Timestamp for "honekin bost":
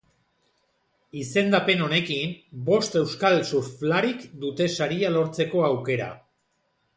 1.87-2.97